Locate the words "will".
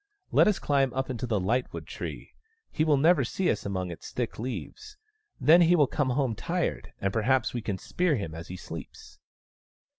2.83-2.97, 5.75-5.85